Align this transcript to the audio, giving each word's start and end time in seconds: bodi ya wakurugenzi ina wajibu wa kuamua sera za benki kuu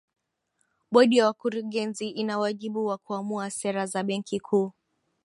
bodi 0.91 1.17
ya 1.17 1.25
wakurugenzi 1.25 2.09
ina 2.09 2.39
wajibu 2.39 2.85
wa 2.85 2.97
kuamua 2.97 3.49
sera 3.51 3.85
za 3.85 4.03
benki 4.03 4.39
kuu 4.39 4.71